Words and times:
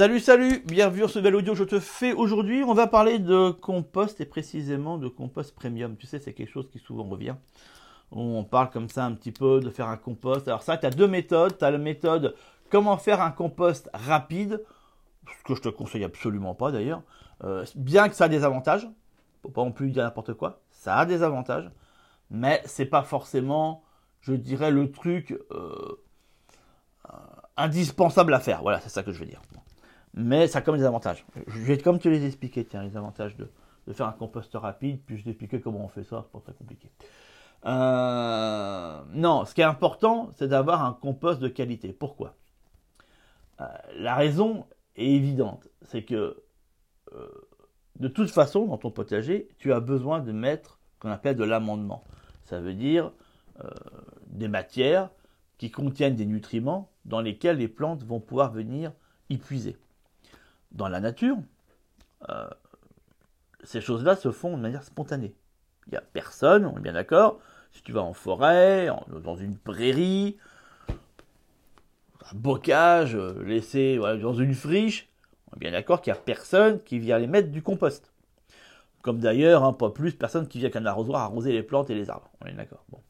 Salut, 0.00 0.20
salut, 0.20 0.62
bienvenue 0.64 1.00
sur 1.00 1.10
ce 1.10 1.18
nouvel 1.18 1.34
audio 1.34 1.54
je 1.54 1.64
te 1.64 1.78
fais 1.78 2.14
aujourd'hui. 2.14 2.64
On 2.64 2.72
va 2.72 2.86
parler 2.86 3.18
de 3.18 3.50
compost 3.50 4.18
et 4.22 4.24
précisément 4.24 4.96
de 4.96 5.08
compost 5.08 5.54
premium. 5.54 5.94
Tu 5.98 6.06
sais, 6.06 6.18
c'est 6.18 6.32
quelque 6.32 6.50
chose 6.50 6.70
qui 6.70 6.78
souvent 6.78 7.04
revient. 7.04 7.34
On 8.10 8.42
parle 8.44 8.70
comme 8.70 8.88
ça 8.88 9.04
un 9.04 9.12
petit 9.12 9.30
peu 9.30 9.60
de 9.60 9.68
faire 9.68 9.88
un 9.88 9.98
compost. 9.98 10.48
Alors 10.48 10.62
ça, 10.62 10.78
tu 10.78 10.86
as 10.86 10.90
deux 10.90 11.06
méthodes. 11.06 11.58
Tu 11.58 11.64
as 11.66 11.70
la 11.70 11.76
méthode 11.76 12.34
comment 12.70 12.96
faire 12.96 13.20
un 13.20 13.30
compost 13.30 13.90
rapide, 13.92 14.64
ce 15.38 15.44
que 15.44 15.54
je 15.54 15.60
te 15.60 15.68
conseille 15.68 16.04
absolument 16.04 16.54
pas 16.54 16.72
d'ailleurs. 16.72 17.02
Euh, 17.44 17.66
bien 17.74 18.08
que 18.08 18.14
ça 18.14 18.24
a 18.24 18.28
des 18.28 18.42
avantages, 18.42 18.88
faut 19.42 19.50
pas 19.50 19.62
non 19.62 19.70
plus 19.70 19.90
dire 19.90 20.04
n'importe 20.04 20.32
quoi. 20.32 20.62
Ça 20.70 20.96
a 20.96 21.04
des 21.04 21.22
avantages, 21.22 21.70
mais 22.30 22.62
c'est 22.64 22.86
pas 22.86 23.02
forcément, 23.02 23.84
je 24.22 24.32
dirais, 24.32 24.70
le 24.70 24.90
truc 24.90 25.38
euh, 25.52 26.00
euh, 27.04 27.16
indispensable 27.58 28.32
à 28.32 28.40
faire. 28.40 28.62
Voilà, 28.62 28.80
c'est 28.80 28.88
ça 28.88 29.02
que 29.02 29.12
je 29.12 29.18
veux 29.18 29.26
dire. 29.26 29.42
Mais 30.14 30.46
ça 30.48 30.58
a 30.58 30.62
comme 30.62 30.76
des 30.76 30.84
avantages. 30.84 31.24
Je 31.46 31.60
vais 31.60 31.78
comme 31.78 31.98
te 31.98 32.08
les 32.08 32.26
expliquer, 32.26 32.64
tiens, 32.64 32.82
les 32.82 32.96
avantages 32.96 33.36
de, 33.36 33.48
faire 33.92 34.06
un 34.06 34.12
compost 34.12 34.52
rapide, 34.54 35.00
puis 35.04 35.16
je 35.16 35.22
vais 35.22 35.30
t'expliquer 35.30 35.60
comment 35.60 35.84
on 35.84 35.88
fait 35.88 36.04
ça, 36.04 36.22
c'est 36.24 36.32
pas 36.32 36.40
très 36.40 36.52
compliqué. 36.52 36.90
non, 37.64 39.44
ce 39.44 39.54
qui 39.54 39.60
est 39.60 39.64
important, 39.64 40.30
c'est 40.36 40.48
d'avoir 40.48 40.84
un 40.84 40.92
compost 40.92 41.40
de 41.40 41.48
qualité. 41.48 41.92
Pourquoi? 41.92 42.34
La 43.96 44.14
raison 44.14 44.66
est 44.96 45.06
évidente, 45.06 45.68
c'est 45.82 46.04
que 46.04 46.42
de 48.00 48.08
toute 48.08 48.30
façon, 48.30 48.66
dans 48.66 48.78
ton 48.78 48.90
potager, 48.90 49.48
tu 49.58 49.72
as 49.72 49.80
besoin 49.80 50.20
de 50.20 50.32
mettre 50.32 50.80
ce 50.94 51.00
qu'on 51.00 51.10
appelle 51.10 51.36
de 51.36 51.44
l'amendement. 51.44 52.02
Ça 52.44 52.58
veut 52.58 52.74
dire 52.74 53.12
euh, 53.62 53.68
des 54.26 54.48
matières 54.48 55.10
qui 55.58 55.70
contiennent 55.70 56.16
des 56.16 56.24
nutriments 56.24 56.90
dans 57.04 57.20
lesquels 57.20 57.58
les 57.58 57.68
plantes 57.68 58.02
vont 58.02 58.18
pouvoir 58.18 58.52
venir 58.52 58.92
y 59.28 59.36
puiser. 59.36 59.76
Dans 60.72 60.88
la 60.88 61.00
nature, 61.00 61.36
euh, 62.28 62.48
ces 63.64 63.80
choses-là 63.80 64.16
se 64.16 64.30
font 64.30 64.56
de 64.56 64.62
manière 64.62 64.84
spontanée. 64.84 65.34
Il 65.86 65.90
n'y 65.90 65.98
a 65.98 66.02
personne, 66.02 66.66
on 66.66 66.76
est 66.76 66.82
bien 66.82 66.92
d'accord. 66.92 67.40
Si 67.72 67.82
tu 67.82 67.92
vas 67.92 68.02
en 68.02 68.12
forêt, 68.12 68.88
dans 69.22 69.36
une 69.36 69.56
prairie, 69.56 70.36
un 72.30 72.36
bocage, 72.36 73.14
euh, 73.14 73.42
laissé 73.44 73.96
dans 73.96 74.34
une 74.34 74.54
friche, 74.54 75.08
on 75.50 75.56
est 75.56 75.60
bien 75.60 75.72
d'accord 75.72 76.00
qu'il 76.00 76.12
n'y 76.12 76.18
a 76.18 76.22
personne 76.22 76.80
qui 76.82 76.98
vient 76.98 77.18
les 77.18 77.26
mettre 77.26 77.50
du 77.50 77.62
compost. 77.62 78.12
Comme 79.02 79.18
d'ailleurs, 79.18 79.64
hein, 79.64 79.72
pas 79.72 79.90
plus, 79.90 80.12
personne 80.12 80.46
qui 80.46 80.58
vient 80.58 80.70
qu'un 80.70 80.84
arrosoir 80.84 81.22
arroser 81.22 81.52
les 81.52 81.62
plantes 81.62 81.90
et 81.90 81.94
les 81.94 82.10
arbres. 82.10 82.30
On 82.42 82.46
est 82.46 82.52
d'accord. 82.52 82.84
Bon. 82.90 83.00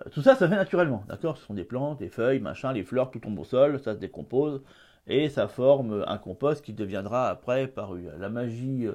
Euh, 0.00 0.10
tout 0.10 0.22
ça, 0.22 0.36
ça 0.36 0.48
fait 0.48 0.56
naturellement, 0.56 1.04
d'accord? 1.08 1.36
Ce 1.36 1.44
sont 1.44 1.54
des 1.54 1.64
plantes, 1.64 1.98
des 1.98 2.08
feuilles, 2.08 2.40
machin, 2.40 2.72
les 2.72 2.84
fleurs, 2.84 3.10
tout 3.10 3.18
tombe 3.18 3.38
au 3.38 3.44
sol, 3.44 3.80
ça 3.80 3.94
se 3.94 3.98
décompose, 3.98 4.62
et 5.06 5.28
ça 5.28 5.48
forme 5.48 6.04
un 6.06 6.18
compost 6.18 6.64
qui 6.64 6.72
deviendra 6.72 7.28
après, 7.28 7.68
par 7.68 7.94
la 7.94 8.28
magie 8.28 8.88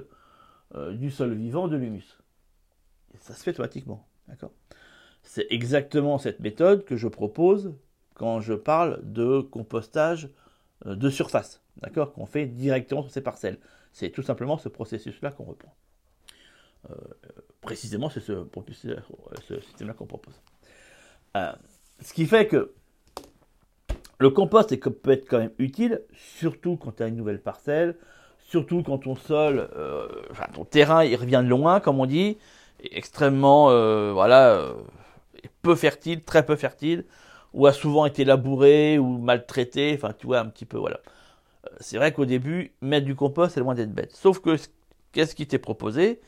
euh, 0.74 0.92
du 0.92 1.10
sol 1.10 1.34
vivant, 1.34 1.68
de 1.68 1.76
l'humus. 1.76 2.18
Ça 3.18 3.34
se 3.34 3.42
fait 3.42 3.50
automatiquement, 3.50 4.06
d'accord? 4.28 4.52
C'est 5.22 5.46
exactement 5.50 6.18
cette 6.18 6.40
méthode 6.40 6.84
que 6.84 6.96
je 6.96 7.08
propose 7.08 7.74
quand 8.14 8.40
je 8.40 8.54
parle 8.54 9.00
de 9.02 9.40
compostage 9.40 10.28
euh, 10.86 10.94
de 10.94 11.10
surface, 11.10 11.62
d'accord, 11.82 12.12
qu'on 12.12 12.26
fait 12.26 12.46
directement 12.46 13.02
sur 13.02 13.10
ces 13.10 13.20
parcelles. 13.20 13.58
C'est 13.92 14.10
tout 14.10 14.22
simplement 14.22 14.58
ce 14.58 14.68
processus-là 14.68 15.32
qu'on 15.32 15.44
reprend. 15.44 15.74
Euh, 16.88 16.94
précisément, 17.60 18.08
c'est 18.08 18.20
ce, 18.20 18.46
système-là 19.60 19.94
qu'on 19.94 20.06
propose. 20.06 20.40
Ce 21.34 22.14
qui 22.14 22.26
fait 22.26 22.46
que 22.46 22.72
le 24.20 24.30
compost 24.30 24.76
peut 25.02 25.10
être 25.10 25.28
quand 25.28 25.38
même 25.38 25.50
utile, 25.58 26.02
surtout 26.14 26.76
quand 26.76 26.96
tu 26.96 27.02
as 27.02 27.08
une 27.08 27.16
nouvelle 27.16 27.40
parcelle, 27.40 27.96
surtout 28.38 28.82
quand 28.82 28.98
ton 28.98 29.16
sol, 29.16 29.68
enfin, 30.30 30.44
ton 30.54 30.64
terrain, 30.64 31.04
il 31.04 31.16
revient 31.16 31.42
de 31.42 31.48
loin, 31.48 31.80
comme 31.80 31.98
on 32.00 32.06
dit, 32.06 32.38
extrêmement, 32.92 33.66
voilà, 34.12 34.74
peu 35.62 35.74
fertile, 35.74 36.22
très 36.22 36.44
peu 36.44 36.56
fertile 36.56 37.04
ou 37.52 37.66
a 37.66 37.72
souvent 37.72 38.06
été 38.06 38.24
labouré 38.24 38.98
ou 38.98 39.18
maltraité, 39.18 39.92
enfin 39.94 40.12
tu 40.16 40.26
vois 40.26 40.40
un 40.40 40.46
petit 40.46 40.66
peu 40.66 40.78
voilà. 40.78 41.00
Euh, 41.66 41.68
c'est 41.80 41.96
vrai 41.96 42.12
qu'au 42.12 42.24
début, 42.24 42.72
mettre 42.80 43.06
du 43.06 43.14
compost, 43.14 43.54
c'est 43.54 43.60
loin 43.60 43.74
d'être 43.74 43.92
bête. 43.92 44.12
Sauf 44.14 44.40
que 44.40 44.56
qu'est-ce 45.12 45.34
qui 45.34 45.46
t'est 45.46 45.58
proposé? 45.58 46.20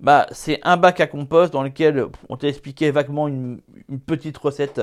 Bah, 0.00 0.26
C'est 0.32 0.60
un 0.64 0.76
bac 0.76 1.00
à 1.00 1.06
compost 1.06 1.52
dans 1.52 1.62
lequel 1.62 2.06
on 2.28 2.36
t'a 2.36 2.48
expliqué 2.48 2.90
vaguement 2.90 3.28
une, 3.28 3.60
petite 4.06 4.38
recette 4.38 4.80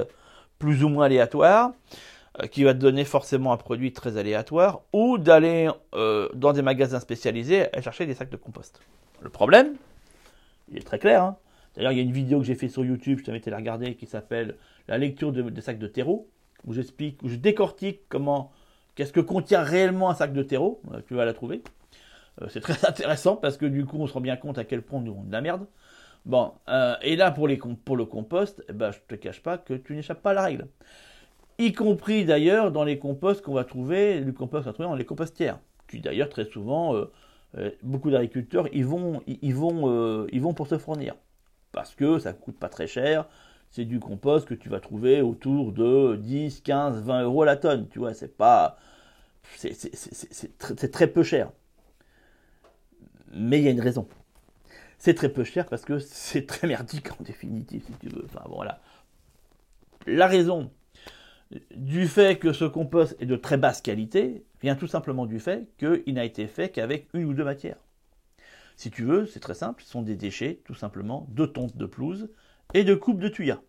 plus 0.59 0.83
ou 0.83 0.89
moins 0.89 1.05
aléatoire, 1.05 1.71
euh, 1.71 1.73
qui 2.51 2.63
va 2.63 2.73
te 2.73 2.79
donner 2.79 3.05
forcément 3.05 3.51
un 3.53 3.57
produit 3.57 3.91
très 3.91 4.17
aléatoire, 4.17 4.81
ou 4.93 5.17
d'aller 5.17 5.69
euh, 5.93 6.29
dans 6.33 6.53
des 6.53 6.61
magasins 6.61 6.99
spécialisés 6.99 7.67
et 7.75 7.81
chercher 7.81 8.05
des 8.05 8.13
sacs 8.13 8.29
de 8.29 8.37
compost. 8.37 8.79
Le 9.21 9.29
problème, 9.29 9.75
il 10.71 10.77
est 10.77 10.85
très 10.85 10.99
clair, 10.99 11.23
hein. 11.23 11.37
D'ailleurs, 11.75 11.91
il 11.91 11.97
y 11.97 12.01
a 12.01 12.03
une 12.03 12.11
vidéo 12.11 12.39
que 12.39 12.45
j'ai 12.45 12.55
fait 12.55 12.67
sur 12.67 12.83
YouTube, 12.83 13.19
je 13.19 13.25
t'invite 13.25 13.47
à 13.47 13.51
la 13.51 13.57
regarder, 13.57 13.95
qui 13.95 14.05
s'appelle 14.05 14.55
La 14.87 14.97
lecture 14.97 15.31
des 15.31 15.61
sacs 15.61 15.79
de 15.79 15.87
terreau, 15.87 16.27
où 16.65 16.73
j'explique, 16.73 17.21
où 17.23 17.29
je 17.29 17.35
décortique 17.35 18.01
comment, 18.09 18.51
qu'est-ce 18.95 19.13
que 19.13 19.19
contient 19.19 19.61
réellement 19.61 20.09
un 20.09 20.15
sac 20.15 20.33
de 20.33 20.43
terreau. 20.43 20.81
Euh, 20.93 21.01
tu 21.07 21.13
vas 21.13 21.25
la 21.25 21.33
trouver. 21.33 21.61
Euh, 22.41 22.47
c'est 22.49 22.59
très 22.59 22.85
intéressant 22.87 23.35
parce 23.35 23.57
que 23.57 23.65
du 23.65 23.85
coup, 23.85 23.97
on 23.99 24.07
se 24.07 24.13
rend 24.13 24.21
bien 24.21 24.35
compte 24.35 24.57
à 24.57 24.63
quel 24.63 24.81
point 24.81 24.99
nous 24.99 25.11
avons 25.11 25.23
de 25.23 25.31
la 25.31 25.41
merde. 25.41 25.67
Bon, 26.25 26.51
euh, 26.67 26.95
et 27.01 27.15
là, 27.15 27.31
pour 27.31 27.47
le 27.47 28.05
compost, 28.05 28.63
eh 28.67 28.73
ben, 28.73 28.91
je 28.91 28.99
te 29.07 29.15
cache 29.15 29.41
pas 29.41 29.57
que 29.57 29.73
tu 29.73 29.95
n'échappes 29.95 30.21
pas 30.21 30.31
à 30.31 30.33
la 30.33 30.43
règle. 30.43 30.67
Y 31.59 31.73
compris 31.73 32.25
d'ailleurs 32.25 32.71
dans 32.71 32.83
les 32.83 32.97
composts 32.97 33.41
qu'on 33.41 33.53
va 33.53 33.63
trouver, 33.63 34.21
le 34.21 34.31
compost 34.31 34.63
qu'on 34.63 34.69
va 34.69 34.73
trouver 34.73 34.89
dans 34.89 34.95
les 34.95 35.05
compostières. 35.05 35.59
Qui 35.87 35.99
d'ailleurs, 35.99 36.29
très 36.29 36.45
souvent, 36.45 36.95
beaucoup 37.83 38.11
d'agriculteurs, 38.11 38.67
ils 38.73 38.85
vont, 38.85 39.21
vont, 39.43 40.27
ils 40.31 40.41
vont 40.41 40.53
pour 40.53 40.67
se 40.67 40.77
fournir 40.77 41.15
parce 41.71 41.95
que 41.95 42.19
ça 42.19 42.33
coûte 42.33 42.57
pas 42.57 42.69
très 42.69 42.87
cher. 42.87 43.27
C'est 43.71 43.85
du 43.85 43.99
compost 43.99 44.47
que 44.47 44.55
tu 44.55 44.69
vas 44.69 44.79
trouver 44.79 45.21
autour 45.21 45.71
de 45.71 46.15
10, 46.15 46.61
15, 46.61 47.03
20 47.03 47.23
euros 47.23 47.43
la 47.43 47.55
tonne. 47.55 47.87
Tu 47.89 47.99
vois, 47.99 48.13
c'est 48.13 48.35
pas. 48.35 48.77
C'est 49.55 50.91
très, 50.91 51.07
peu 51.07 51.23
cher. 51.23 51.51
Mais 53.31 53.59
il 53.59 53.65
y 53.65 53.67
a 53.67 53.71
une 53.71 53.81
raison. 53.81 54.07
C'est 54.97 55.13
très 55.13 55.29
peu 55.29 55.43
cher 55.43 55.67
parce 55.67 55.85
que 55.85 55.99
c'est 55.99 56.45
très 56.45 56.67
merdique 56.67 57.11
en 57.11 57.23
définitive, 57.23 57.83
si 57.85 57.93
tu 57.99 58.09
veux. 58.09 58.25
Enfin, 58.25 58.43
voilà. 58.49 58.81
La 60.07 60.27
raison 60.27 60.71
du 61.75 62.07
fait 62.07 62.37
que 62.37 62.53
ce 62.53 62.65
compost 62.65 63.15
est 63.19 63.25
de 63.25 63.35
très 63.35 63.57
basse 63.57 63.81
qualité 63.81 64.45
vient 64.61 64.75
tout 64.75 64.87
simplement 64.87 65.25
du 65.25 65.39
fait 65.39 65.67
qu'il 65.77 66.13
n'a 66.13 66.25
été 66.25 66.47
fait 66.47 66.69
qu'avec 66.69 67.07
une 67.13 67.25
ou 67.25 67.33
deux 67.33 67.43
matières. 67.43 67.79
Si 68.75 68.91
tu 68.91 69.03
veux, 69.03 69.25
c'est 69.25 69.39
très 69.39 69.55
simple, 69.55 69.83
ce 69.83 69.89
sont 69.89 70.03
des 70.03 70.15
déchets, 70.15 70.61
tout 70.63 70.75
simplement, 70.75 71.27
de 71.31 71.45
tonte 71.45 71.75
de 71.75 71.85
pelouse 71.85 72.29
et 72.73 72.83
de 72.83 72.95
coupe 72.95 73.19
de 73.19 73.27
tuyas. 73.27 73.59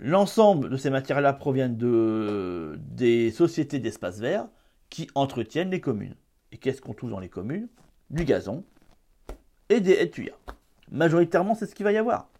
L'ensemble 0.00 0.70
de 0.70 0.76
ces 0.76 0.90
matières-là 0.90 1.32
proviennent 1.32 1.76
de, 1.76 2.76
des 2.78 3.30
sociétés 3.30 3.78
d'espaces 3.78 4.18
verts 4.18 4.48
qui 4.90 5.08
entretiennent 5.14 5.70
les 5.70 5.80
communes. 5.80 6.16
Et 6.50 6.56
qu'est-ce 6.56 6.80
qu'on 6.80 6.94
trouve 6.94 7.10
dans 7.10 7.20
les 7.20 7.28
communes? 7.28 7.68
Du 8.10 8.24
gazon 8.24 8.64
et 9.68 9.80
des 9.80 10.10
tuyas. 10.10 10.34
Majoritairement, 10.90 11.54
c'est 11.54 11.66
ce 11.66 11.74
qu'il 11.74 11.84
va 11.84 11.92
y 11.92 11.98
avoir. 11.98 12.31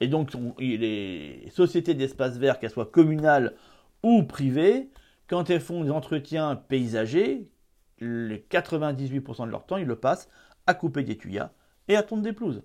Et 0.00 0.08
donc, 0.08 0.32
les 0.58 1.48
sociétés 1.50 1.94
d'espaces 1.94 2.38
verts, 2.38 2.58
qu'elles 2.58 2.70
soient 2.70 2.86
communales 2.86 3.54
ou 4.02 4.22
privées, 4.22 4.90
quand 5.28 5.50
elles 5.50 5.60
font 5.60 5.82
des 5.84 5.90
entretiens 5.90 6.56
paysagers, 6.56 7.50
les 7.98 8.38
98% 8.50 9.46
de 9.46 9.50
leur 9.50 9.66
temps, 9.66 9.76
ils 9.76 9.86
le 9.86 9.96
passent 9.96 10.28
à 10.66 10.74
couper 10.74 11.02
des 11.02 11.16
tuyas 11.16 11.50
et 11.88 11.96
à 11.96 12.02
tondre 12.02 12.22
des 12.22 12.32
pelouses. 12.32 12.62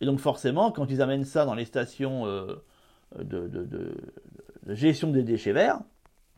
Et 0.00 0.06
donc 0.06 0.20
forcément, 0.20 0.70
quand 0.70 0.90
ils 0.90 1.02
amènent 1.02 1.24
ça 1.24 1.44
dans 1.44 1.54
les 1.54 1.64
stations 1.64 2.26
euh, 2.26 2.56
de, 3.18 3.94
gestion 4.68 5.10
des 5.10 5.22
déchets 5.22 5.52
verts, 5.52 5.80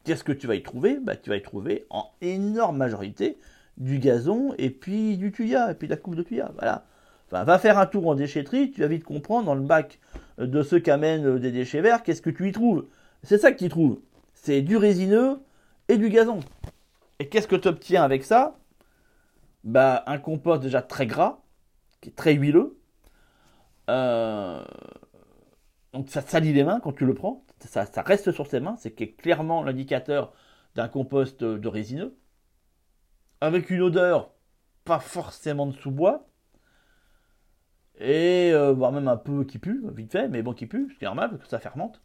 qu'est-ce 0.04 0.24
que 0.24 0.32
tu 0.32 0.46
vas 0.46 0.54
y 0.54 0.62
trouver? 0.62 0.98
Bah, 1.00 1.16
Tu 1.16 1.30
vas 1.30 1.36
y 1.36 1.42
trouver 1.42 1.86
en 1.90 2.10
énorme 2.20 2.76
majorité 2.76 3.38
du 3.76 3.98
gazon 3.98 4.54
et 4.58 4.70
puis 4.70 5.16
du 5.16 5.32
tuya, 5.32 5.70
et 5.70 5.74
puis 5.74 5.88
de 5.88 5.94
la 5.94 5.98
coupe 5.98 6.14
de 6.14 6.22
tuya. 6.22 6.52
Voilà. 6.54 6.84
Enfin, 7.26 7.44
va 7.44 7.58
faire 7.58 7.78
un 7.78 7.86
tour 7.86 8.08
en 8.08 8.14
déchetterie, 8.14 8.70
tu 8.70 8.80
vas 8.80 8.88
vite 8.88 9.04
comprendre 9.04 9.46
dans 9.46 9.54
le 9.54 9.62
bac 9.62 10.00
de 10.46 10.62
ceux 10.62 10.78
qui 10.78 10.90
amènent 10.90 11.38
des 11.38 11.52
déchets 11.52 11.80
verts, 11.80 12.02
qu'est-ce 12.02 12.22
que 12.22 12.30
tu 12.30 12.48
y 12.48 12.52
trouves? 12.52 12.86
C'est 13.22 13.38
ça 13.38 13.52
que 13.52 13.58
tu 13.58 13.64
y 13.64 13.68
trouves. 13.68 14.00
C'est 14.34 14.62
du 14.62 14.76
résineux 14.76 15.40
et 15.88 15.98
du 15.98 16.08
gazon. 16.08 16.40
Et 17.18 17.28
qu'est-ce 17.28 17.48
que 17.48 17.56
tu 17.56 17.68
obtiens 17.68 18.02
avec 18.02 18.24
ça? 18.24 18.58
Bah, 19.64 20.02
Un 20.06 20.18
compost 20.18 20.62
déjà 20.62 20.82
très 20.82 21.06
gras, 21.06 21.40
qui 22.00 22.08
est 22.10 22.16
très 22.16 22.34
huileux. 22.34 22.78
Euh, 23.90 24.64
donc 25.92 26.08
ça 26.08 26.22
salit 26.22 26.52
les 26.52 26.64
mains 26.64 26.80
quand 26.80 26.92
tu 26.92 27.04
le 27.04 27.14
prends. 27.14 27.44
Ça, 27.58 27.84
reste 28.02 28.32
sur 28.32 28.48
tes 28.48 28.60
mains. 28.60 28.76
C'est 28.78 28.94
clairement 28.94 29.62
l'indicateur 29.62 30.32
d'un 30.74 30.88
compost 30.88 31.44
de 31.44 31.68
résineux. 31.68 32.16
Avec 33.42 33.68
une 33.70 33.82
odeur 33.82 34.32
pas 34.84 34.98
forcément 34.98 35.66
de 35.66 35.72
sous-bois. 35.72 36.29
Et 37.98 38.50
euh, 38.52 38.72
voire 38.72 38.92
même 38.92 39.08
un 39.08 39.16
peu 39.16 39.44
qui 39.44 39.58
pue, 39.58 39.84
vite 39.94 40.12
fait, 40.12 40.28
mais 40.28 40.42
bon 40.42 40.52
qui 40.52 40.66
pue, 40.66 40.96
c'est 40.98 41.04
normal 41.04 41.30
parce 41.30 41.42
que 41.42 41.48
ça 41.48 41.58
fermente. 41.58 42.00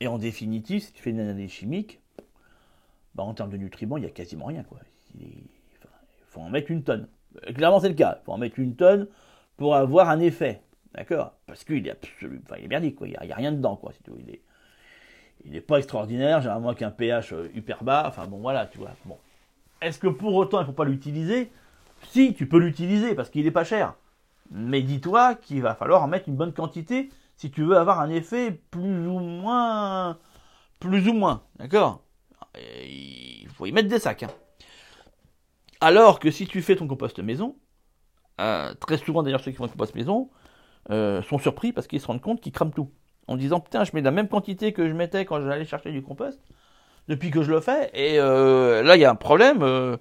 Et 0.00 0.06
en 0.06 0.18
définitive, 0.18 0.82
si 0.82 0.92
tu 0.92 1.02
fais 1.02 1.10
une 1.10 1.20
analyse 1.20 1.50
chimique, 1.50 2.00
bah, 3.14 3.22
en 3.22 3.34
termes 3.34 3.50
de 3.50 3.56
nutriments, 3.56 3.96
il 3.96 4.00
n'y 4.00 4.06
a 4.06 4.10
quasiment 4.10 4.46
rien. 4.46 4.62
Quoi. 4.64 4.78
Il, 5.18 5.44
faut 6.28 6.40
en 6.40 6.50
mettre 6.50 6.70
une 6.70 6.82
tonne. 6.82 7.08
Euh, 7.46 7.52
clairement, 7.52 7.80
c'est 7.80 7.88
le 7.88 7.94
cas. 7.94 8.18
Il 8.20 8.24
faut 8.24 8.32
en 8.32 8.38
mettre 8.38 8.58
une 8.58 8.74
tonne 8.74 9.06
pour 9.56 9.76
avoir 9.76 10.08
un 10.08 10.20
effet. 10.20 10.62
D'accord? 10.94 11.34
Parce 11.46 11.64
qu'il 11.64 11.86
est 11.86 11.90
absolument. 11.90 12.42
Enfin, 12.44 12.56
il 12.58 12.64
est 12.64 12.68
merdique, 12.68 12.96
quoi. 12.96 13.06
Il 13.06 13.10
n'y 13.10 13.32
a, 13.32 13.36
rien 13.36 13.52
dedans, 13.52 13.76
quoi. 13.76 13.92
Il 14.18 14.30
est, 14.30 14.40
il 15.44 15.52
n'est 15.52 15.60
pas 15.60 15.78
extraordinaire, 15.78 16.40
généralement 16.40 16.74
qu'un 16.74 16.90
pH 16.90 17.32
euh, 17.32 17.48
hyper 17.54 17.84
bas. 17.84 18.04
Enfin, 18.06 18.26
bon, 18.26 18.38
voilà, 18.38 18.66
tu 18.66 18.78
vois. 18.78 18.90
Bon. 19.04 19.16
Est-ce 19.80 19.98
que 19.98 20.08
pour 20.08 20.34
autant, 20.34 20.58
il 20.58 20.62
ne 20.62 20.66
faut 20.66 20.72
pas 20.72 20.84
l'utiliser? 20.84 21.50
Si, 22.08 22.34
tu 22.34 22.48
peux 22.48 22.58
l'utiliser 22.58 23.14
parce 23.14 23.30
qu'il 23.30 23.44
n'est 23.44 23.50
pas 23.50 23.64
cher. 23.64 23.94
Mais 24.50 24.82
dis-toi 24.82 25.34
qu'il 25.34 25.62
va 25.62 25.74
falloir 25.74 26.02
en 26.02 26.08
mettre 26.08 26.28
une 26.28 26.36
bonne 26.36 26.52
quantité 26.52 27.10
si 27.36 27.50
tu 27.50 27.62
veux 27.62 27.76
avoir 27.76 28.00
un 28.00 28.10
effet 28.10 28.52
plus 28.70 29.06
ou 29.06 29.18
moins. 29.18 30.18
Plus 30.80 31.08
ou 31.08 31.12
moins, 31.12 31.42
d'accord? 31.56 32.02
Il 32.56 33.48
faut 33.48 33.66
y 33.66 33.72
mettre 33.72 33.88
des 33.88 33.98
sacs. 33.98 34.24
Hein. 34.24 34.30
Alors 35.80 36.18
que 36.20 36.30
si 36.30 36.46
tu 36.46 36.62
fais 36.62 36.76
ton 36.76 36.86
compost 36.86 37.18
maison, 37.18 37.56
euh, 38.40 38.74
très 38.74 38.96
souvent 38.98 39.22
d'ailleurs 39.22 39.40
ceux 39.40 39.50
qui 39.50 39.56
font 39.56 39.64
un 39.64 39.68
compost 39.68 39.94
maison 39.94 40.30
euh, 40.90 41.22
sont 41.22 41.38
surpris 41.38 41.72
parce 41.72 41.86
qu'ils 41.86 42.00
se 42.00 42.06
rendent 42.06 42.20
compte 42.20 42.40
qu'ils 42.40 42.52
crament 42.52 42.72
tout. 42.72 42.90
En 43.26 43.36
disant 43.36 43.60
putain 43.60 43.84
je 43.84 43.90
mets 43.94 44.02
la 44.02 44.10
même 44.10 44.28
quantité 44.28 44.72
que 44.72 44.88
je 44.88 44.92
mettais 44.92 45.24
quand 45.24 45.40
j'allais 45.40 45.64
chercher 45.64 45.92
du 45.92 46.02
compost 46.02 46.40
depuis 47.08 47.30
que 47.30 47.42
je 47.42 47.50
le 47.50 47.60
fais 47.60 47.90
et 47.94 48.18
euh, 48.18 48.82
là 48.82 48.96
il 48.96 49.00
y 49.00 49.04
a 49.04 49.10
un 49.10 49.14
problème. 49.14 49.98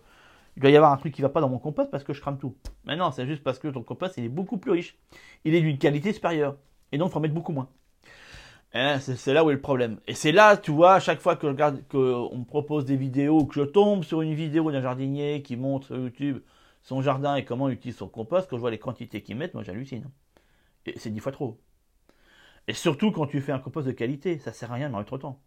Il 0.55 0.61
doit 0.61 0.71
y 0.71 0.75
avoir 0.75 0.91
un 0.91 0.97
truc 0.97 1.13
qui 1.13 1.21
va 1.21 1.29
pas 1.29 1.41
dans 1.41 1.49
mon 1.49 1.59
compost 1.59 1.89
parce 1.89 2.03
que 2.03 2.13
je 2.13 2.21
crame 2.21 2.37
tout. 2.37 2.55
Mais 2.85 2.95
non, 2.95 3.11
c'est 3.11 3.25
juste 3.25 3.43
parce 3.43 3.59
que 3.59 3.67
ton 3.67 3.83
compost 3.83 4.17
il 4.17 4.25
est 4.25 4.29
beaucoup 4.29 4.57
plus 4.57 4.71
riche. 4.71 4.97
Il 5.45 5.55
est 5.55 5.61
d'une 5.61 5.77
qualité 5.77 6.13
supérieure. 6.13 6.57
Et 6.91 6.97
donc 6.97 7.09
il 7.09 7.11
faut 7.11 7.19
en 7.19 7.21
mettre 7.21 7.33
beaucoup 7.33 7.53
moins. 7.53 7.69
Hein, 8.75 8.99
c'est 8.99 9.33
là 9.33 9.43
où 9.43 9.51
est 9.51 9.53
le 9.53 9.61
problème. 9.61 9.99
Et 10.07 10.15
c'est 10.15 10.31
là, 10.31 10.57
tu 10.57 10.71
vois, 10.71 10.95
à 10.95 10.99
chaque 10.99 11.21
fois 11.21 11.35
que 11.35 11.45
qu'on 11.89 12.37
me 12.37 12.45
propose 12.45 12.85
des 12.85 12.95
vidéos, 12.95 13.45
que 13.45 13.55
je 13.55 13.61
tombe 13.61 14.03
sur 14.03 14.21
une 14.21 14.33
vidéo 14.33 14.71
d'un 14.71 14.81
jardinier 14.81 15.43
qui 15.43 15.55
montre 15.55 15.87
sur 15.87 15.97
YouTube 15.97 16.39
son 16.81 17.01
jardin 17.01 17.35
et 17.35 17.45
comment 17.45 17.69
il 17.69 17.75
utilise 17.75 17.97
son 17.97 18.09
compost, 18.09 18.49
quand 18.49 18.57
je 18.57 18.61
vois 18.61 18.71
les 18.71 18.79
quantités 18.79 19.21
qu'il 19.21 19.37
met, 19.37 19.49
moi 19.53 19.63
j'hallucine. 19.63 20.09
Et 20.85 20.97
c'est 20.97 21.11
dix 21.11 21.19
fois 21.19 21.31
trop. 21.31 21.59
Et 22.67 22.73
surtout 22.73 23.11
quand 23.11 23.27
tu 23.27 23.41
fais 23.41 23.51
un 23.51 23.59
compost 23.59 23.87
de 23.87 23.91
qualité, 23.91 24.37
ça 24.39 24.53
sert 24.53 24.71
à 24.71 24.75
rien 24.75 24.89
de 24.89 24.95
mettre 24.95 25.13
autant. 25.13 25.39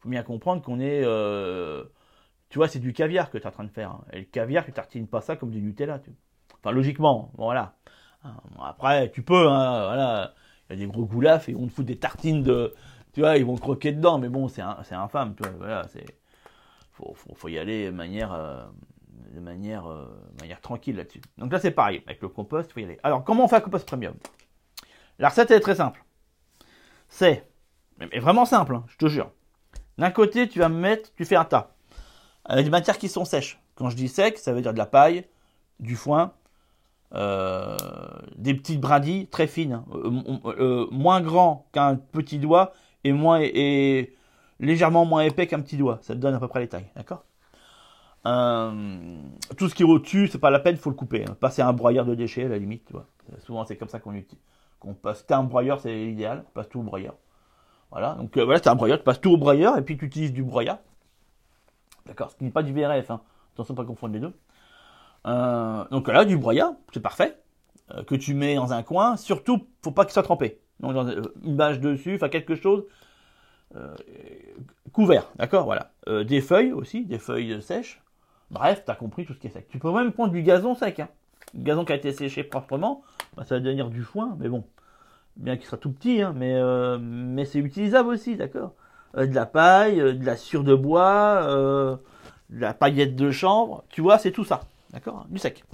faut 0.00 0.08
bien 0.08 0.22
comprendre 0.22 0.62
qu'on 0.62 0.80
est. 0.80 1.02
Euh, 1.04 1.84
tu 2.50 2.58
vois, 2.58 2.68
c'est 2.68 2.78
du 2.78 2.92
caviar 2.92 3.30
que 3.30 3.38
tu 3.38 3.44
es 3.44 3.46
en 3.46 3.52
train 3.52 3.64
de 3.64 3.70
faire. 3.70 3.92
Hein. 3.92 4.04
Et 4.12 4.18
le 4.18 4.24
caviar, 4.26 4.64
tu 4.64 4.72
tartines 4.72 5.06
pas 5.06 5.22
ça 5.22 5.36
comme 5.36 5.50
du 5.50 5.62
Nutella. 5.62 6.00
Enfin, 6.62 6.72
logiquement, 6.72 7.32
voilà. 7.38 7.74
Après, 8.60 9.10
tu 9.10 9.22
peux, 9.22 9.48
hein, 9.48 9.86
voilà 9.86 10.34
il 10.70 10.78
y 10.78 10.82
a 10.82 10.86
des 10.86 10.92
gros 10.92 11.04
goulafs 11.04 11.48
et 11.48 11.54
on 11.54 11.66
te 11.66 11.72
fout 11.72 11.84
des 11.84 11.96
tartines 11.96 12.42
de. 12.42 12.74
Tu 13.12 13.20
vois, 13.20 13.36
ils 13.36 13.44
vont 13.44 13.56
croquer 13.56 13.92
dedans, 13.92 14.18
mais 14.18 14.28
bon, 14.28 14.48
c'est 14.48 14.62
infâme, 14.62 15.34
tu 15.34 15.42
vois. 15.42 15.52
Voilà. 15.58 15.86
Faut, 16.92 17.14
faut, 17.34 17.48
y 17.48 17.58
aller 17.58 17.86
de 17.86 17.90
manière, 17.90 18.32
euh, 18.32 18.62
de 19.34 19.40
manière, 19.40 19.86
euh, 19.86 20.06
manière 20.40 20.60
tranquille 20.60 20.96
là-dessus. 20.96 21.22
Donc 21.38 21.50
là, 21.52 21.58
c'est 21.58 21.70
pareil. 21.70 22.02
Avec 22.06 22.20
le 22.22 22.28
compost, 22.28 22.70
il 22.70 22.72
faut 22.74 22.80
y 22.80 22.84
aller. 22.84 23.00
Alors, 23.02 23.24
comment 23.24 23.44
on 23.44 23.48
fait 23.48 23.56
un 23.56 23.60
compost 23.60 23.86
premium? 23.86 24.14
La 25.18 25.30
recette, 25.30 25.50
est 25.50 25.60
très 25.60 25.74
simple. 25.74 26.04
C'est. 27.08 27.46
Mais 27.98 28.18
vraiment 28.20 28.44
simple, 28.44 28.76
hein, 28.76 28.84
je 28.88 28.96
te 28.96 29.08
jure. 29.08 29.30
D'un 29.98 30.10
côté, 30.10 30.48
tu 30.48 30.60
vas 30.60 30.68
mettre. 30.68 31.12
Tu 31.14 31.24
fais 31.24 31.36
un 31.36 31.44
tas. 31.44 31.74
Avec 32.44 32.64
des 32.64 32.70
matières 32.70 32.98
qui 32.98 33.08
sont 33.08 33.24
sèches. 33.24 33.60
Quand 33.74 33.90
je 33.90 33.96
dis 33.96 34.08
sec, 34.08 34.38
ça 34.38 34.52
veut 34.52 34.62
dire 34.62 34.72
de 34.72 34.78
la 34.78 34.86
paille, 34.86 35.24
du 35.78 35.96
foin, 35.96 36.32
euh, 37.12 37.76
des 38.36 38.54
petites 38.54 38.80
brindilles 38.80 39.26
très 39.26 39.48
fines, 39.48 39.82
euh, 39.92 40.22
euh, 40.46 40.86
moins 40.92 41.20
grand 41.20 41.66
qu'un 41.72 41.96
petit 41.96 42.38
doigt 42.38 42.72
et, 43.02 44.14
légèrement 44.60 45.04
moins 45.04 45.22
épais 45.22 45.46
qu'un 45.46 45.60
petit 45.60 45.76
doigt. 45.76 45.98
Ça 46.02 46.14
te 46.14 46.20
donne 46.20 46.34
à 46.34 46.38
peu 46.38 46.46
près 46.46 46.60
les 46.60 46.68
tailles, 46.68 46.90
d'accord? 46.94 47.24
Tout 48.22 49.68
ce 49.68 49.74
qui 49.74 49.82
est 49.82 49.86
au-dessus, 49.86 50.28
c'est 50.28 50.38
pas 50.38 50.50
la 50.50 50.60
peine, 50.60 50.76
faut 50.76 50.90
le 50.90 50.96
couper. 50.96 51.24
Hein. 51.26 51.36
Passer 51.40 51.62
un 51.62 51.72
broyeur 51.72 52.04
de 52.04 52.14
déchets 52.14 52.44
à 52.44 52.48
la 52.48 52.58
limite. 52.58 52.92
Souvent 53.44 53.64
c'est 53.64 53.76
comme 53.76 53.88
ça 53.88 53.98
qu'on 53.98 54.14
utilise. 54.14 54.42
Qu'on 54.78 54.94
passe. 54.94 55.24
un 55.30 55.42
broyeur, 55.42 55.80
c'est 55.80 55.92
l'idéal. 55.92 56.44
Passe 56.54 56.68
tout 56.68 56.80
au 56.80 56.82
broyeur. 56.82 57.14
Voilà. 57.90 58.14
Donc 58.14 58.36
voilà, 58.36 58.58
c'est 58.58 58.68
un 58.68 58.74
broyeur. 58.76 58.98
Tu 58.98 59.04
passes 59.04 59.20
tout 59.20 59.32
au 59.32 59.36
broyeur 59.36 59.76
et 59.78 59.82
puis 59.82 59.96
tu 59.96 60.04
utilises 60.04 60.32
du 60.32 60.42
broyat. 60.42 60.80
D'accord. 62.06 62.30
Ce 62.30 62.36
qui 62.36 62.44
n'est 62.44 62.50
pas 62.50 62.62
du 62.62 62.72
VRF. 62.72 63.10
Hein. 63.10 63.20
Attention, 63.54 63.74
pas 63.74 63.84
confondre 63.84 64.14
les 64.14 64.20
deux. 64.20 64.32
Euh, 65.26 65.84
donc 65.90 66.08
là, 66.08 66.24
du 66.24 66.36
broyat, 66.36 66.76
c'est 66.92 67.00
parfait, 67.00 67.38
euh, 67.92 68.02
que 68.04 68.14
tu 68.14 68.34
mets 68.34 68.54
dans 68.54 68.72
un 68.72 68.82
coin. 68.82 69.16
Surtout, 69.16 69.66
faut 69.82 69.92
pas 69.92 70.04
qu'il 70.04 70.12
soit 70.12 70.22
trempé. 70.22 70.60
Donc 70.80 70.96
euh, 70.96 71.22
une 71.44 71.56
bâche 71.56 71.78
dessus, 71.80 72.14
enfin 72.14 72.28
quelque 72.28 72.54
chose 72.54 72.84
couvert, 74.90 75.30
d'accord, 75.36 75.64
voilà. 75.64 75.92
des 76.24 76.40
feuilles 76.40 76.72
aussi, 76.72 77.04
des 77.04 77.20
feuilles 77.20 77.62
sèches. 77.62 78.02
Bref, 78.50 78.82
tu 78.84 78.90
as 78.90 78.96
compris 78.96 79.24
tout 79.24 79.32
ce 79.32 79.38
qui 79.38 79.46
est 79.46 79.50
sec. 79.50 79.68
Tu 79.68 79.78
peux 79.78 79.92
même 79.92 80.10
prendre 80.10 80.32
du 80.32 80.42
gazon 80.42 80.74
sec. 80.74 80.98
Hein. 80.98 81.08
Du 81.54 81.62
gazon 81.62 81.84
qui 81.84 81.92
a 81.92 81.94
été 81.94 82.12
séché 82.12 82.42
proprement, 82.42 83.04
bah, 83.36 83.44
ça 83.44 83.54
va 83.54 83.60
devenir 83.60 83.88
du 83.88 84.02
foin, 84.02 84.36
mais 84.40 84.48
bon, 84.48 84.64
bien 85.36 85.56
qu'il 85.56 85.66
soit 85.66 85.78
tout 85.78 85.92
petit, 85.92 86.20
hein, 86.20 86.34
mais, 86.34 86.60
mais 86.98 87.44
c'est 87.44 87.60
utilisable 87.60 88.08
aussi, 88.08 88.34
d'accord. 88.34 88.74
De 89.14 89.34
la 89.34 89.46
paille, 89.46 89.96
de 89.96 90.24
la 90.24 90.36
sciure 90.36 90.64
de 90.64 90.74
bois, 90.74 91.46
de 92.50 92.60
la 92.60 92.74
paillette 92.74 93.16
de 93.16 93.30
chanvre, 93.30 93.84
tu 93.88 94.00
vois, 94.00 94.18
c'est 94.18 94.32
tout 94.32 94.44
ça. 94.44 94.60
D'accord? 94.92 95.26
Du 95.28 95.38
sec. 95.38 95.64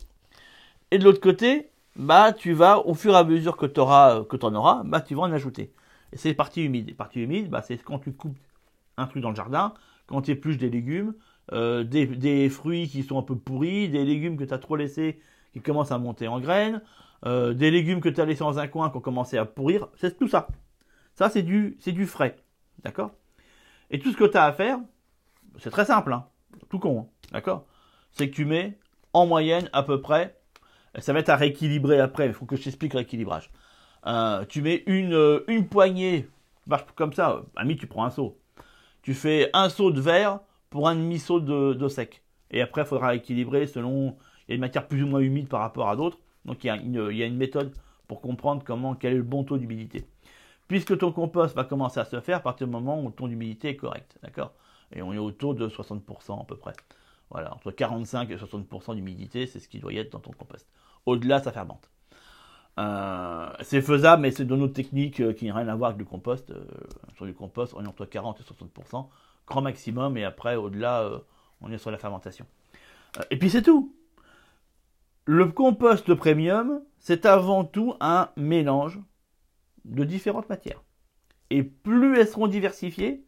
Et 0.91 0.99
de 0.99 1.05
l'autre 1.05 1.21
côté, 1.21 1.71
bah, 1.97 2.33
tu 2.33 2.53
vas, 2.53 2.87
au 2.87 2.95
fur 2.95 3.15
et 3.15 3.17
à 3.17 3.25
mesure 3.25 3.57
que 3.57 3.67
tu 3.67 3.75
que 3.75 4.45
en 4.45 4.55
auras, 4.55 4.83
bah, 4.85 5.01
tu 5.01 5.15
vas 5.15 5.23
en 5.23 5.33
ajouter. 5.33 5.73
Et 6.13 6.17
c'est 6.17 6.29
les 6.29 6.35
parties 6.35 6.63
humides. 6.65 6.89
Les 6.89 6.95
parties 6.95 7.21
humides, 7.21 7.49
bah, 7.49 7.63
c'est 7.63 7.79
quand 7.79 7.99
tu 7.99 8.13
coupes 8.13 8.37
un 8.97 9.07
truc 9.07 9.23
dans 9.23 9.31
le 9.31 9.37
jardin, 9.37 9.75
quand 10.07 10.23
tu 10.23 10.31
épluches 10.33 10.59
des 10.59 10.71
légumes, 10.71 11.15
euh, 11.53 11.85
des, 11.85 12.49
fruits 12.51 12.89
qui 12.89 13.03
sont 13.03 13.19
un 13.19 13.23
peu 13.23 13.37
pourris, 13.37 13.89
des 13.89 14.05
légumes 14.05 14.37
que 14.37 14.45
tu 14.45 14.53
as 14.53 14.59
trop 14.59 14.77
laissés 14.77 15.21
qui 15.53 15.61
commencent 15.61 15.93
à 15.93 15.99
monter 15.99 16.29
en 16.29 16.41
graines, 16.41 16.83
euh, 17.25 17.55
des 17.55 17.71
légumes 17.71 18.01
que 18.01 18.09
tu 18.09 18.21
as 18.21 18.25
laissés 18.25 18.41
dans 18.41 18.59
un 18.59 18.69
coin 18.69 18.91
qui 18.91 18.97
ont 18.99 19.01
commencé 19.01 19.39
à 19.39 19.45
pourrir. 19.45 19.89
C'est 19.97 20.19
tout 20.19 20.29
ça. 20.29 20.49
Ça, 21.15 21.31
c'est 21.31 21.43
du, 21.43 21.77
c'est 21.81 21.93
du 21.93 22.07
frais. 22.07 22.37
D'accord? 22.85 23.13
Et 23.91 23.99
tout 23.99 24.13
ce 24.13 24.17
que 24.17 24.25
tu 24.25 24.37
as 24.37 24.45
à 24.45 24.53
faire, 24.53 24.79
c'est 25.59 25.71
très 25.71 25.85
simple, 25.85 26.13
hein, 26.13 26.27
tout 26.69 26.79
con. 26.79 27.01
Hein, 27.01 27.07
d'accord? 27.33 27.67
C'est 28.13 28.31
que 28.31 28.35
tu 28.35 28.45
mets 28.45 28.79
en 29.13 29.27
moyenne 29.27 29.69
à 29.73 29.83
peu 29.83 30.01
près, 30.01 30.37
ça 30.99 31.13
va 31.13 31.21
être 31.21 31.29
à 31.29 31.37
rééquilibrer 31.37 32.01
après, 32.01 32.27
il 32.27 32.33
faut 32.33 32.47
que 32.47 32.57
je 32.57 32.65
t'explique 32.65 32.95
rééquilibrage. 32.95 33.51
Euh, 34.07 34.45
tu 34.47 34.63
mets 34.63 34.83
une, 34.87 35.15
euh, 35.15 35.45
une 35.49 35.67
poignée, 35.67 36.29
marche 36.67 36.85
comme 36.95 37.13
ça, 37.13 37.43
ami 37.57 37.77
tu 37.77 37.87
prends 37.87 38.05
un 38.05 38.11
seau. 38.11 38.39
Tu 39.03 39.15
fais 39.15 39.51
un 39.53 39.69
seau 39.69 39.91
de 39.91 40.01
verre 40.01 40.41
pour 40.71 40.89
un 40.89 40.97
demi-seau 40.97 41.41
de, 41.41 41.89
sec. 41.89 42.23
Et 42.51 42.61
après, 42.61 42.83
il 42.83 42.87
faudra 42.87 43.15
équilibrer 43.15 43.67
selon, 43.67 44.17
il 44.47 44.51
y 44.51 44.53
a 44.53 44.55
une 44.55 44.61
matière 44.61 44.87
plus 44.89 45.03
ou 45.03 45.07
moins 45.07 45.21
humide 45.21 45.49
par 45.49 45.61
rapport 45.61 45.89
à 45.89 45.97
d'autres. 45.97 46.19
Donc 46.45 46.63
il 46.65 46.69
y, 46.69 46.71
a 46.71 46.77
une, 46.77 47.09
il 47.11 47.17
y 47.17 47.23
a 47.23 47.27
une 47.27 47.37
méthode 47.37 47.73
pour 48.09 48.21
comprendre 48.21 48.63
comment, 48.65 48.95
quel 48.95 49.13
est 49.13 49.17
le 49.17 49.23
bon 49.23 49.45
taux 49.45 49.59
d'humidité. 49.59 50.07
Puisque 50.69 50.99
ton 50.99 51.13
compost 51.13 51.55
va 51.55 51.65
commencer 51.65 52.01
à 52.01 52.05
se 52.05 52.21
faire 52.21 52.39
à 52.39 52.41
partir 52.41 52.67
du 52.67 52.73
moment 52.73 53.03
où 53.03 53.11
ton 53.11 53.29
humidité 53.29 53.69
est 53.71 53.77
correct, 53.77 54.19
d'accord? 54.23 54.53
Et 54.93 55.03
on 55.03 55.13
est 55.13 55.19
autour 55.19 55.55
de 55.55 55.69
60% 55.69 56.41
à 56.41 56.45
peu 56.45 56.57
près. 56.57 56.73
Voilà, 57.31 57.55
entre 57.55 57.71
45 57.71 58.31
et 58.31 58.37
60% 58.37 58.95
d'humidité, 58.95 59.47
c'est 59.47 59.59
ce 59.59 59.69
qui 59.69 59.79
doit 59.79 59.93
y 59.93 59.99
être 59.99 60.13
dans 60.13 60.21
ton 60.21 60.33
compost. 60.33 60.67
Au-delà, 61.07 61.41
ça 61.41 61.53
fermente. 61.53 61.91
Euh, 62.79 63.49
c'est 63.63 63.81
faisable, 63.81 64.23
mais 64.23 64.31
c'est 64.31 64.45
de 64.45 64.55
notre 64.55 64.75
technique 64.75 65.21
euh, 65.21 65.33
qui 65.33 65.47
n'a 65.47 65.55
rien 65.55 65.69
à 65.69 65.75
voir 65.75 65.91
avec 65.91 65.99
le 65.99 66.05
compost. 66.05 66.51
Euh, 66.51 66.65
sur 67.17 67.25
du 67.27 67.35
compost, 67.35 67.75
on 67.75 67.85
est 67.85 67.89
entre 67.89 68.05
40 68.05 68.41
et 68.41 68.43
60%, 68.43 69.09
grand 69.47 69.63
maximum, 69.63 70.17
et 70.17 70.25
après, 70.25 70.57
au-delà, 70.57 71.11
on 71.63 71.73
est 71.73 71.79
sur 71.79 71.91
la 71.91 71.99
fermentation. 71.99 72.47
et 73.31 73.39
puis 73.39 73.51
c'est 73.51 73.63
tout. 73.63 73.95
Le 75.25 75.47
compost 75.47 76.15
premium, 76.15 76.83
c'est 76.99 77.27
avant 77.27 77.65
tout 77.65 77.95
un 78.01 78.29
mélange 78.37 79.01
de 79.87 80.05
différentes 80.05 80.49
matières. 80.49 80.83
Et 81.51 81.63
plus 81.63 82.19
elles 82.19 82.29
seront 82.29 82.49
diversifiées, 82.49 83.25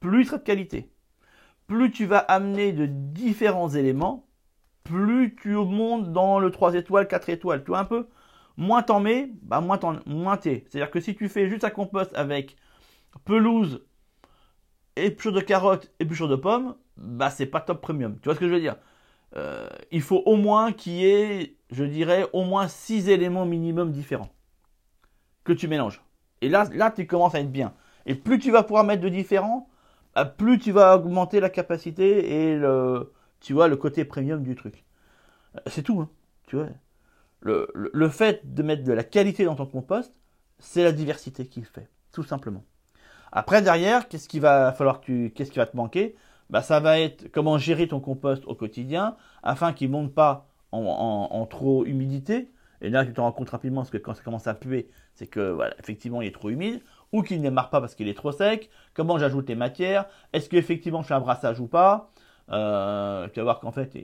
plus 0.00 0.22
il 0.22 0.26
sera 0.26 0.38
de 0.38 0.44
qualité 0.44 0.92
plus 1.66 1.90
tu 1.90 2.06
vas 2.06 2.18
amener 2.18 2.72
de 2.72 2.86
différents 2.86 3.70
éléments, 3.70 4.28
plus 4.84 5.36
tu 5.40 5.54
montes 5.54 6.12
dans 6.12 6.38
le 6.38 6.50
3 6.50 6.74
étoiles, 6.74 7.08
4 7.08 7.30
étoiles. 7.30 7.64
Tu 7.64 7.68
vois 7.68 7.78
un 7.80 7.84
peu? 7.84 8.08
Moins 8.58 8.82
t'en 8.82 9.00
mets, 9.00 9.30
bah 9.42 9.60
moins 9.60 9.80
moins 10.06 10.36
t'es. 10.36 10.64
C'est-à-dire 10.68 10.90
que 10.90 11.00
si 11.00 11.14
tu 11.14 11.28
fais 11.28 11.48
juste 11.48 11.64
un 11.64 11.70
compost 11.70 12.12
avec 12.14 12.56
pelouse, 13.24 13.86
épluchure 14.96 15.32
de 15.32 15.40
carottes, 15.40 15.90
épluchure 16.00 16.28
de 16.28 16.36
pommes, 16.36 16.76
bah 16.96 17.30
c'est 17.30 17.46
pas 17.46 17.60
top 17.60 17.80
premium. 17.80 18.18
Tu 18.20 18.24
vois 18.26 18.34
ce 18.34 18.40
que 18.40 18.48
je 18.48 18.54
veux 18.54 18.60
dire? 18.60 18.76
Euh, 19.36 19.68
Il 19.92 20.02
faut 20.02 20.22
au 20.26 20.36
moins 20.36 20.72
qu'il 20.72 20.94
y 20.94 21.06
ait, 21.06 21.56
je 21.70 21.84
dirais, 21.84 22.28
au 22.32 22.44
moins 22.44 22.68
6 22.68 23.08
éléments 23.08 23.46
minimum 23.46 23.92
différents 23.92 24.30
que 25.44 25.52
tu 25.52 25.68
mélanges. 25.68 26.02
Et 26.40 26.48
là, 26.48 26.68
là, 26.72 26.90
tu 26.90 27.06
commences 27.06 27.34
à 27.34 27.40
être 27.40 27.52
bien. 27.52 27.74
Et 28.06 28.14
plus 28.14 28.38
tu 28.38 28.50
vas 28.50 28.62
pouvoir 28.62 28.84
mettre 28.84 29.02
de 29.02 29.08
différents, 29.08 29.68
plus 30.36 30.58
tu 30.58 30.72
vas 30.72 30.96
augmenter 30.96 31.40
la 31.40 31.50
capacité 31.50 32.50
et 32.50 32.56
le, 32.56 33.12
tu 33.40 33.52
vois, 33.52 33.68
le 33.68 33.76
côté 33.76 34.04
premium 34.04 34.42
du 34.42 34.54
truc. 34.54 34.84
C'est 35.66 35.82
tout, 35.82 36.00
hein, 36.00 36.10
tu 36.46 36.56
vois. 36.56 36.66
Le, 37.40 37.68
le, 37.74 38.08
fait 38.08 38.54
de 38.54 38.62
mettre 38.62 38.84
de 38.84 38.92
la 38.92 39.02
qualité 39.02 39.44
dans 39.44 39.56
ton 39.56 39.66
compost, 39.66 40.14
c'est 40.58 40.84
la 40.84 40.92
diversité 40.92 41.46
qui 41.46 41.62
fait, 41.62 41.88
tout 42.12 42.22
simplement. 42.22 42.64
Après, 43.32 43.62
derrière, 43.62 44.08
qu'est-ce 44.08 44.28
qui 44.28 44.38
va 44.38 44.72
falloir 44.72 45.00
que 45.00 45.06
tu, 45.06 45.32
qu'est-ce 45.34 45.50
qui 45.50 45.58
va 45.58 45.66
te 45.66 45.76
manquer? 45.76 46.14
Bah, 46.50 46.62
ça 46.62 46.80
va 46.80 47.00
être 47.00 47.32
comment 47.32 47.58
gérer 47.58 47.88
ton 47.88 47.98
compost 47.98 48.44
au 48.46 48.54
quotidien 48.54 49.16
afin 49.42 49.72
qu'il 49.72 49.90
monte 49.90 50.14
pas 50.14 50.46
en, 50.70 51.46
trop 51.50 51.84
humidité. 51.84 52.50
Et 52.82 52.90
là, 52.90 53.06
tu 53.06 53.12
te 53.12 53.20
rends 53.20 53.32
compte 53.32 53.48
rapidement 53.48 53.80
parce 53.82 53.90
que 53.90 53.96
quand 53.96 54.12
ça 54.12 54.22
commence 54.22 54.48
à 54.48 54.54
puer, 54.54 54.90
c'est 55.14 55.28
que 55.28 55.52
voilà, 55.52 55.74
effectivement, 55.78 56.20
il 56.20 56.28
est 56.28 56.32
trop 56.32 56.50
humide 56.50 56.82
ou 57.12 57.22
qu'il 57.22 57.38
ne 57.38 57.42
démarre 57.44 57.70
pas 57.70 57.80
parce 57.80 57.94
qu'il 57.94 58.08
est 58.08 58.14
trop 58.14 58.32
sec. 58.32 58.70
Comment 58.92 59.18
j'ajoute 59.18 59.48
les 59.48 59.54
matières? 59.54 60.06
Est-ce 60.32 60.48
qu'effectivement 60.48 61.02
je 61.02 61.06
fais 61.06 61.14
un 61.14 61.20
brassage 61.20 61.60
ou 61.60 61.68
pas? 61.68 62.10
Euh, 62.50 63.28
Tu 63.32 63.38
vas 63.38 63.44
voir 63.44 63.60
qu'en 63.60 63.70
fait, 63.70 63.96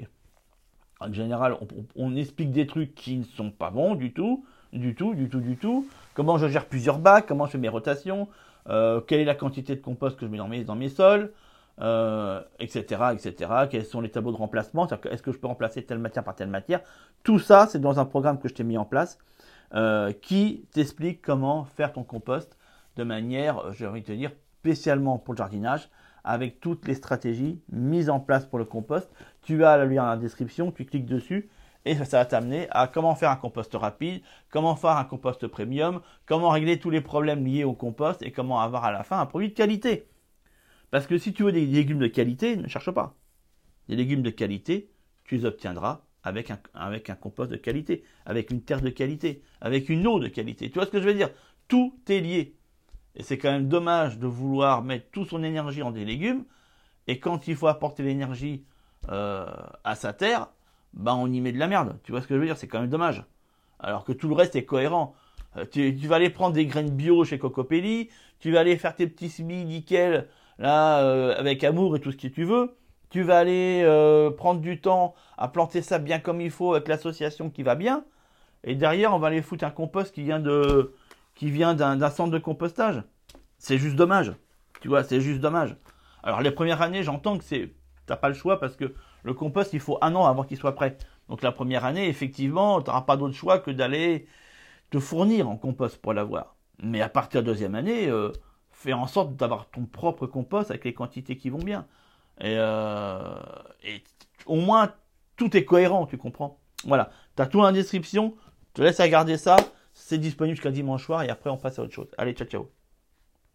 en 1.01 1.13
général, 1.13 1.57
on, 1.97 2.17
explique 2.17 2.53
des 2.53 2.67
trucs 2.67 2.95
qui 2.95 3.17
ne 3.17 3.25
sont 3.25 3.51
pas 3.51 3.71
bons 3.71 3.97
du 3.97 4.13
tout, 4.13 4.45
du 4.73 4.95
tout, 4.95 5.15
du 5.15 5.29
tout, 5.29 5.41
du 5.41 5.57
tout. 5.57 5.89
Comment 6.15 6.39
je 6.39 6.47
gère 6.47 6.67
plusieurs 6.67 6.99
bacs? 6.99 7.27
Comment 7.27 7.47
je 7.47 7.53
fais 7.53 7.59
mes 7.59 7.69
rotations? 7.69 8.29
Euh, 8.69 9.01
Quelle 9.01 9.21
est 9.21 9.25
la 9.25 9.35
quantité 9.35 9.75
de 9.75 9.81
compost 9.81 10.17
que 10.17 10.27
je 10.27 10.31
mets 10.31 10.39
dans 10.39 10.49
mes, 10.49 10.63
dans 10.63 10.77
mes 10.77 10.89
sols? 10.89 11.33
Euh, 11.81 12.43
etc. 12.59 13.03
Quels 13.71 13.85
sont 13.85 14.01
les 14.01 14.11
tableaux 14.11 14.33
de 14.33 14.37
remplacement? 14.37 14.89
Est-ce 14.89 15.23
que 15.23 15.33
je 15.33 15.39
peux 15.39 15.47
remplacer 15.47 15.85
telle 15.85 15.99
matière 15.99 16.25
par 16.25 16.35
telle 16.35 16.49
matière? 16.49 16.81
Tout 17.23 17.39
ça, 17.39 17.67
c'est 17.71 17.81
dans 17.81 18.01
un 18.01 18.05
programme 18.05 18.39
que 18.39 18.49
je 18.49 18.55
t'ai 18.55 18.65
mis 18.65 18.79
en 18.79 18.85
place 18.85 19.19
euh, 19.75 20.13
qui 20.13 20.67
t'explique 20.73 21.23
comment 21.23 21.65
faire 21.65 21.93
ton 21.93 22.03
compost 22.03 22.57
de 22.97 23.05
manière, 23.05 23.59
euh, 23.59 23.73
j'ai 23.73 23.87
envie 23.87 24.03
de 24.03 24.07
te 24.07 24.13
dire, 24.13 24.33
spécialement 24.61 25.19
pour 25.19 25.35
le 25.35 25.39
jardinage, 25.39 25.89
avec 26.25 26.61
toutes 26.61 26.87
les 26.89 26.95
stratégies 26.95 27.61
mises 27.71 28.11
en 28.11 28.21
place 28.21 28.45
pour 28.45 28.59
le 28.59 28.65
compost. 28.65 29.09
Tu 29.43 29.65
as 29.65 29.79
le 29.79 29.85
lien 29.89 30.03
dans 30.03 30.11
la 30.11 30.17
description, 30.17 30.73
tu 30.73 30.85
cliques 30.85 31.07
dessus 31.07 31.49
et 31.85 31.95
ça 32.05 32.19
va 32.19 32.25
t'amener 32.25 32.67
à 32.71 32.87
comment 32.89 33.15
faire 33.15 33.31
un 33.31 33.37
compost 33.37 33.75
rapide, 33.75 34.21
comment 34.51 34.75
faire 34.75 34.97
un 34.97 35.05
compost 35.05 35.47
premium, 35.47 36.01
comment 36.27 36.51
régler 36.51 36.79
tous 36.79 36.91
les 36.91 37.01
problèmes 37.01 37.47
liés 37.47 37.65
au 37.65 37.73
compost 37.73 38.23
et 38.23 38.33
comment 38.33 38.61
avoir 38.61 38.85
à 38.85 38.93
la 38.93 39.05
fin 39.05 39.21
un 39.21 39.27
produit 39.27 39.51
de 39.51 39.55
qualité. 39.55 40.09
Parce 40.91 41.07
que 41.07 41.19
si 41.19 41.33
tu 41.33 41.43
veux 41.43 41.53
des 41.53 41.67
légumes 41.67 41.99
de 41.99 42.07
qualité, 42.07 42.57
ne 42.57 42.69
cherche 42.69 42.91
pas. 42.91 43.15
Des 43.89 43.97
légumes 43.97 44.23
de 44.23 44.31
qualité, 44.31 44.91
tu 45.25 45.37
les 45.37 45.45
obtiendras 45.45 46.03
avec 46.23 46.51
un, 46.51 47.15
compost 47.15 47.51
de 47.51 47.57
qualité, 47.57 48.05
avec 48.27 48.51
une 48.51 48.63
terre 48.63 48.81
de 48.81 48.91
qualité, 48.91 49.43
avec 49.61 49.89
une 49.89 50.07
eau 50.07 50.19
de 50.19 50.29
qualité. 50.29 50.69
Tu 50.71 50.75
vois 50.75 50.87
ce 50.87 50.91
que 50.91 51.01
je 51.01 51.07
veux 51.07 51.15
dire? 51.15 51.31
Tout 51.69 51.95
est 52.09 52.21
lié. 52.21 52.55
Et 53.15 53.23
c'est 53.23 53.39
quand 53.39 53.51
même 53.51 53.69
dommage 53.69 54.19
de 54.19 54.27
vouloir 54.27 54.83
mettre 54.83 55.11
toute 55.11 55.29
son 55.29 55.43
énergie 55.43 55.83
en 55.83 55.91
des 55.91 56.05
légumes, 56.05 56.45
et 57.07 57.19
quand 57.19 57.49
il 57.49 57.57
faut 57.57 57.67
apporter 57.67 58.03
l'énergie 58.03 58.65
euh, 59.11 59.47
à 59.85 59.95
sa 59.95 60.13
terre, 60.13 60.49
ben 60.93 61.15
on 61.15 61.31
y 61.33 61.41
met 61.41 61.53
de 61.53 61.59
la 61.59 61.67
merde. 61.67 61.99
Tu 62.03 62.13
vois 62.13 62.21
ce 62.21 62.27
que 62.27 62.35
je 62.35 62.41
veux 62.41 62.47
dire? 62.47 62.57
C'est 62.57 62.69
quand 62.69 62.81
même 62.81 62.91
dommage. 62.91 63.25
Alors 63.79 64.05
que 64.05 64.13
tout 64.13 64.29
le 64.29 64.35
reste 64.35 64.57
est 64.57 64.65
cohérent. 64.65 65.15
Euh, 65.57 65.65
tu, 65.71 65.93
vas 66.07 66.17
aller 66.17 66.31
prendre 66.31 66.55
des 66.55 66.67
graines 66.67 66.91
bio 66.91 67.25
chez 67.25 67.39
Cocopelli, 67.39 68.11
tu 68.39 68.53
vas 68.53 68.61
aller 68.61 68.77
faire 68.77 68.95
tes 68.95 69.07
petits 69.07 69.31
semis 69.31 69.65
nickel 69.65 70.29
là, 70.59 71.01
euh, 71.01 71.35
avec 71.37 71.65
amour 71.65 71.97
et 71.97 72.01
tout 72.01 72.13
ce 72.13 72.17
que 72.17 72.29
tu 72.29 72.45
veux, 72.45 72.77
tu 73.11 73.23
vas 73.23 73.39
aller 73.39 73.83
euh, 73.85 74.31
prendre 74.31 74.61
du 74.61 74.81
temps 74.81 75.15
à 75.37 75.49
planter 75.49 75.83
ça 75.83 75.99
bien 75.99 76.19
comme 76.19 76.41
il 76.41 76.51
faut 76.51 76.75
avec 76.75 76.89
l'association 76.89 77.51
qui 77.51 77.63
va 77.63 77.75
bien, 77.75 78.05
et 78.65 78.75
derrière 78.75 79.15
on 79.15 79.19
va 79.19 79.29
aller 79.29 79.43
foutre 79.43 79.65
un 79.65 79.71
compost 79.71 80.15
qui 80.15 80.23
vient 80.23 80.41
de, 80.41 80.95
qui 81.35 81.51
vient 81.51 81.75
d'un 81.75 82.11
centre 82.11 82.31
de 82.31 82.39
compostage. 82.39 83.03
C'est 83.59 83.79
juste 83.79 83.97
dommage, 83.97 84.33
tu 84.81 84.89
vois, 84.89 85.05
c'est 85.05 85.21
juste 85.21 85.41
dommage. 85.41 85.77
Alors 86.23 86.41
les 86.41 86.51
premières 86.51 86.83
années, 86.83 87.03
j'entends 87.03 87.39
que 87.39 87.45
c'est, 87.45 87.73
t'as 88.07 88.17
pas 88.17 88.29
le 88.29 88.35
choix 88.35 88.61
parce 88.61 88.77
que 88.77 88.95
le 89.23 89.35
compost, 89.35 89.73
il 89.73 89.81
faut 89.81 89.99
un 90.01 90.15
an 90.15 90.27
avant 90.27 90.45
qu'il 90.45 90.57
soit 90.57 90.75
prêt. 90.75 90.97
Donc 91.29 91.43
la 91.43 91.53
première 91.53 91.85
année, 91.85 92.09
effectivement, 92.09 92.81
tu 92.81 92.89
n'auras 92.89 93.03
pas 93.03 93.17
d'autre 93.17 93.35
choix 93.35 93.59
que 93.59 93.71
d'aller 93.71 94.27
te 94.91 94.99
fournir 94.99 95.49
en 95.49 95.57
compost 95.57 96.01
pour 96.01 96.15
l'avoir. 96.15 96.57
Mais 96.83 97.01
à 97.01 97.09
partir 97.09 97.43
de 97.43 97.47
la 97.47 97.53
deuxième 97.53 97.75
année, 97.75 98.09
euh, 98.09 98.33
fais 98.79 98.93
en 98.93 99.07
sorte 99.07 99.35
d'avoir 99.37 99.69
ton 99.71 99.85
propre 99.87 100.27
compost 100.27 100.71
avec 100.71 100.85
les 100.85 100.95
quantités 100.95 101.37
qui 101.37 101.51
vont 101.51 101.59
bien. 101.59 101.87
Et, 102.41 102.55
euh, 102.57 103.35
au 104.47 104.57
moins, 104.57 104.95
tout 105.37 105.57
est 105.57 105.65
cohérent, 105.65 106.07
tu 106.07 106.17
comprends? 106.17 106.61
Voilà, 106.85 107.11
tu 107.37 107.43
as 107.43 107.47
tout 107.47 107.61
en 107.61 107.73
description, 107.73 108.37
je 108.69 108.73
te 108.75 108.83
laisse 108.83 109.01
regarder 109.01 109.37
ça, 109.37 109.57
c'est 109.93 110.19
disponible 110.19 110.57
jusqu'à 110.57 110.71
dimanche 110.71 111.05
soir 111.05 111.23
et 111.25 111.29
après 111.29 111.51
on 111.51 111.57
passe 111.57 111.79
à 111.79 111.83
autre 111.83 111.95
chose. 111.95 112.09
Allez, 112.19 112.35
ciao 112.35 112.47
ciao 112.47 112.78